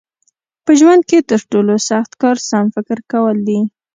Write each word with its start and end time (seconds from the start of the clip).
په 0.65 0.71
ژوند 0.79 1.01
کې 1.09 1.19
تر 1.29 1.41
ټولو 1.51 1.75
سخت 1.89 2.11
کار 2.21 2.37
سم 2.49 2.65
فکر 2.75 2.97
کول 3.11 3.37
دي. 3.47 3.59